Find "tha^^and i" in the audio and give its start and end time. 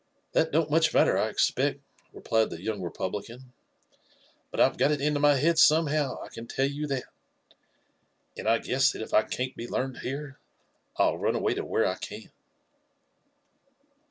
6.87-8.57